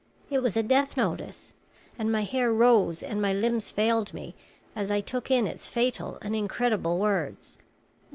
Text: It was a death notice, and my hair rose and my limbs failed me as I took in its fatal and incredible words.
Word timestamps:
It 0.31 0.41
was 0.41 0.57
a 0.57 0.63
death 0.63 0.97
notice, 0.97 1.53
and 1.99 2.11
my 2.11 2.23
hair 2.23 2.51
rose 2.51 3.03
and 3.03 3.21
my 3.21 3.33
limbs 3.33 3.69
failed 3.69 4.15
me 4.15 4.33
as 4.75 4.89
I 4.89 4.99
took 4.99 5.29
in 5.29 5.45
its 5.45 5.67
fatal 5.67 6.17
and 6.23 6.35
incredible 6.35 6.97
words. 6.97 7.59